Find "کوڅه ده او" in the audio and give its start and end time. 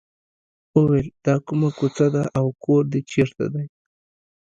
1.77-2.45